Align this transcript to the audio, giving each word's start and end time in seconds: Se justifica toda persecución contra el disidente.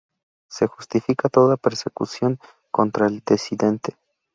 Se 0.49 0.65
justifica 0.67 1.29
toda 1.29 1.57
persecución 1.57 2.39
contra 2.71 3.05
el 3.05 3.19
disidente. 3.23 3.95